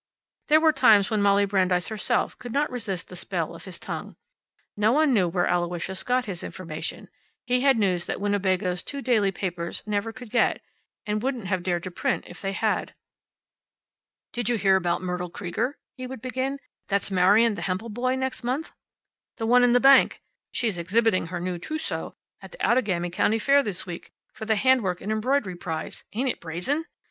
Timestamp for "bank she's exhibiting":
19.79-21.27